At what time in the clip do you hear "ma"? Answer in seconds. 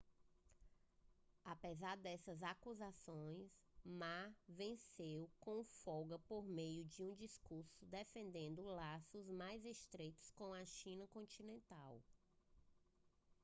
3.85-4.33